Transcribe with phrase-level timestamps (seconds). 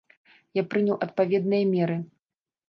[0.59, 2.01] Я прыняў адпаведныя меры.